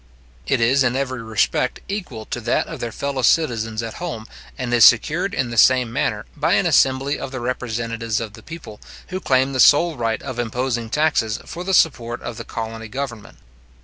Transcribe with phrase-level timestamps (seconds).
[0.47, 4.25] It is in every respect equal to that of their fellow citizens at home,
[4.57, 8.41] and is secured in the same manner, by an assembly of the representatives of the
[8.41, 12.87] people, who claim the sole right of imposing taxes for the support of the colony
[12.87, 13.37] government.